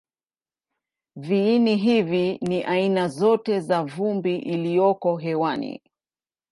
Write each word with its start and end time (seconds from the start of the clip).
Viini 1.15 1.75
hivi 1.75 2.37
ni 2.41 2.63
aina 2.63 3.07
zote 3.07 3.59
za 3.59 3.83
vumbi 3.83 4.37
iliyoko 4.37 5.17
hewani. 5.17 5.81